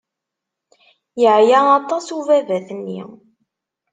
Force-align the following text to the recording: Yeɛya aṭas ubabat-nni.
Yeɛya 1.21 1.59
aṭas 1.77 2.05
ubabat-nni. 2.17 3.01